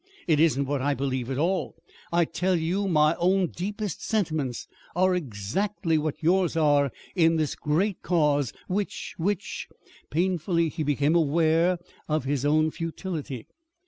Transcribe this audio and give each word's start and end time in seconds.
It 0.25 0.39
isn't 0.39 0.65
what 0.65 0.81
I 0.81 0.95
believe 0.95 1.29
at 1.29 1.37
all. 1.37 1.75
I 2.11 2.25
tell 2.25 2.55
you 2.55 2.87
my 2.87 3.13
own 3.19 3.49
deepest 3.49 4.03
sentiments 4.03 4.67
are 4.95 5.13
exactly 5.13 5.99
what 5.99 6.23
yours 6.23 6.57
are 6.57 6.91
in 7.15 7.35
this 7.35 7.53
great 7.53 8.01
cause 8.01 8.51
which 8.67 9.13
which" 9.19 9.67
Painfully 10.09 10.69
he 10.69 10.81
became 10.81 11.13
aware 11.13 11.77
of 12.09 12.23
his 12.25 12.45
own 12.45 12.71
futility. 12.71 13.45